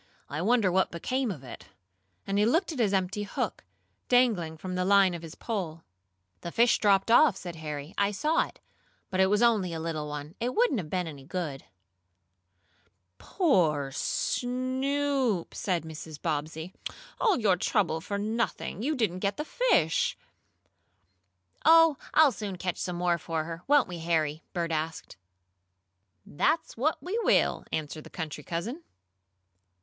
"I 0.31 0.41
wonder 0.41 0.71
what 0.71 0.89
became 0.89 1.29
of 1.29 1.43
it?" 1.43 1.67
and 2.25 2.39
he 2.39 2.45
looked 2.47 2.71
at 2.71 2.79
his 2.79 2.91
empty 2.91 3.21
hook, 3.21 3.63
dangling 4.09 4.57
from 4.57 4.73
the 4.73 4.83
line 4.83 5.13
of 5.13 5.21
his 5.21 5.35
pole. 5.35 5.83
"The 6.39 6.51
fish 6.51 6.79
dropped 6.79 7.11
off," 7.11 7.37
said 7.37 7.57
Harry. 7.57 7.93
"I 7.99 8.09
saw 8.09 8.47
it. 8.47 8.59
But 9.11 9.19
it 9.19 9.27
was 9.27 9.43
only 9.43 9.73
a 9.73 9.79
little 9.79 10.07
one. 10.07 10.33
It 10.39 10.55
wouldn't 10.55 10.79
have 10.79 10.89
been 10.89 11.05
any 11.05 11.23
good." 11.23 11.65
"Poor 13.19 13.91
Snoop!" 13.91 15.53
said 15.53 15.83
Mrs. 15.83 16.19
Bobbsey. 16.19 16.73
"All 17.19 17.37
your 17.39 17.55
trouble 17.55 18.01
for 18.01 18.17
nothing! 18.17 18.81
You 18.81 18.95
didn't 18.95 19.19
get 19.19 19.37
the 19.37 19.45
fish." 19.45 20.17
"Oh, 21.63 21.97
I'll 22.15 22.31
soon 22.31 22.55
catch 22.55 22.77
some 22.79 22.95
more 22.95 23.19
for 23.19 23.43
her, 23.43 23.61
won't 23.67 23.87
we, 23.87 23.99
Harry?" 23.99 24.41
Bert 24.51 24.71
asked. 24.71 25.17
"That's 26.25 26.75
what 26.75 26.97
we 27.03 27.19
will," 27.21 27.65
answered 27.71 28.03
the 28.03 28.09
country 28.09 28.43
cousin. 28.43 28.81